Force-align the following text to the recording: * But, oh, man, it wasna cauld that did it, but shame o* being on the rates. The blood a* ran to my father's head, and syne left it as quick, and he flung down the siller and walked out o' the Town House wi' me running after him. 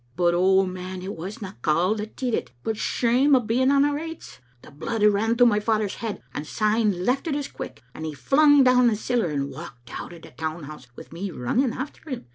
* 0.11 0.15
But, 0.21 0.33
oh, 0.33 0.65
man, 0.65 1.03
it 1.03 1.15
wasna 1.15 1.59
cauld 1.61 1.99
that 1.99 2.15
did 2.15 2.33
it, 2.33 2.49
but 2.63 2.75
shame 2.75 3.35
o* 3.35 3.39
being 3.39 3.69
on 3.69 3.83
the 3.83 3.93
rates. 3.93 4.39
The 4.63 4.71
blood 4.71 5.03
a* 5.03 5.11
ran 5.11 5.37
to 5.37 5.45
my 5.45 5.59
father's 5.59 5.93
head, 6.01 6.23
and 6.33 6.47
syne 6.47 7.05
left 7.05 7.27
it 7.27 7.35
as 7.35 7.47
quick, 7.47 7.83
and 7.93 8.03
he 8.03 8.15
flung 8.15 8.63
down 8.63 8.87
the 8.87 8.95
siller 8.95 9.29
and 9.29 9.51
walked 9.51 9.91
out 9.93 10.11
o' 10.11 10.17
the 10.17 10.31
Town 10.31 10.63
House 10.63 10.87
wi' 10.97 11.05
me 11.11 11.29
running 11.29 11.71
after 11.71 12.09
him. 12.09 12.25